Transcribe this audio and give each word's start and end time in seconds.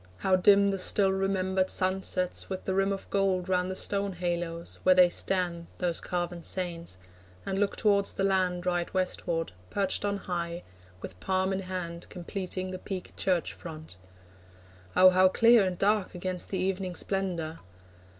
How 0.17 0.35
dim 0.35 0.71
The 0.71 0.79
still 0.79 1.11
remembered 1.11 1.69
sunsets, 1.69 2.49
with 2.49 2.65
the 2.65 2.73
rim 2.73 2.91
Of 2.91 3.07
gold 3.11 3.47
round 3.47 3.69
the 3.69 3.75
stone 3.75 4.13
haloes, 4.13 4.79
where 4.81 4.95
they 4.95 5.09
stand, 5.09 5.67
Those 5.77 6.01
carven 6.01 6.43
saints, 6.43 6.97
and 7.45 7.59
look 7.59 7.75
towards 7.75 8.11
the 8.13 8.23
land, 8.23 8.65
Right 8.65 8.91
Westward, 8.95 9.51
perched 9.69 10.03
on 10.03 10.17
high, 10.17 10.63
with 11.01 11.19
palm 11.19 11.53
in 11.53 11.59
hand, 11.59 12.09
Completing 12.09 12.71
the 12.71 12.79
peaked 12.79 13.15
church 13.15 13.53
front. 13.53 13.95
Oh 14.95 15.11
how 15.11 15.27
clear 15.29 15.63
And 15.67 15.77
dark 15.77 16.15
against 16.15 16.49
the 16.49 16.57
evening 16.57 16.95
splendour! 16.95 17.59